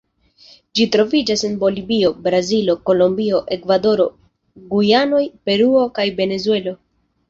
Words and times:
Ĝi 0.77 0.87
troviĝas 0.95 1.43
en 1.49 1.57
Bolivio, 1.65 2.09
Brazilo, 2.29 2.77
Kolombio, 2.93 3.45
Ekvadoro, 3.59 4.11
Gujanoj, 4.75 5.25
Peruo, 5.49 5.89
kaj 6.01 6.13
Venezuelo. 6.23 6.81